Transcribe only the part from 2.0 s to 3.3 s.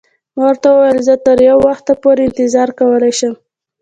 پورې انتظار کولای